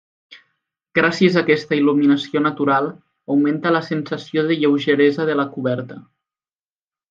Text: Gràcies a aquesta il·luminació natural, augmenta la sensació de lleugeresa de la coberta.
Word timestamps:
Gràcies 0.99 1.35
a 1.37 1.41
aquesta 1.41 1.77
il·luminació 1.81 2.41
natural, 2.47 2.89
augmenta 3.35 3.75
la 3.77 3.85
sensació 3.93 4.47
de 4.51 4.61
lleugeresa 4.63 5.29
de 5.33 5.41
la 5.43 5.47
coberta. 5.57 6.03